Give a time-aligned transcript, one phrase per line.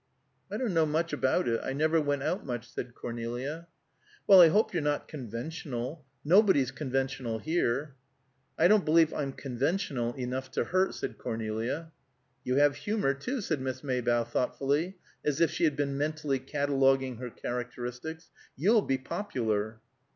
[0.51, 1.61] "I don't know much about it.
[1.63, 3.67] I never went out, much," said Cornelia.
[4.25, 6.03] "Well, I hope you're not conventional!
[6.25, 7.93] Nobody's conventional here."
[8.57, 11.91] "I don't believe I'm conventional enough to hurt," said Cornelia.
[12.43, 17.17] "You have humor, too," said Miss Maybough, thoughtfully, as if she had been mentally cataloguing
[17.17, 18.31] her characteristics.
[18.57, 19.81] "You'll be popular."